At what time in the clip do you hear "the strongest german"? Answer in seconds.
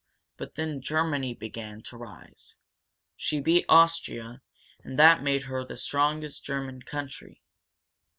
5.63-6.81